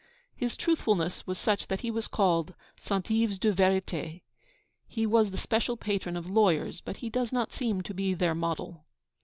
His 0.35 0.57
truthfulness 0.57 1.27
was 1.27 1.37
such 1.37 1.67
that 1.67 1.81
he 1.81 1.91
was 1.91 2.07
called 2.07 2.55
'St. 2.75 3.11
Yves 3.11 3.37
de 3.39 3.53
vérité.' 3.53 4.23
He 4.87 5.05
was 5.05 5.29
the 5.29 5.37
special 5.37 5.77
patron 5.77 6.17
of 6.17 6.25
lawyers, 6.27 6.81
but 6.83 6.97
he 7.05 7.09
does 7.11 7.31
not 7.31 7.51
seem 7.53 7.81
to 7.83 7.93
be 7.93 8.15
their 8.15 8.33
model. 8.33 8.83